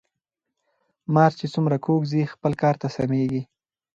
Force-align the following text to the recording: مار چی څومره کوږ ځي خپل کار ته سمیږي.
مار 1.13 1.31
چی 1.37 1.47
څومره 1.53 1.77
کوږ 1.85 2.01
ځي 2.11 2.21
خپل 2.33 2.51
کار 2.61 2.75
ته 2.81 2.87
سمیږي. 2.97 3.41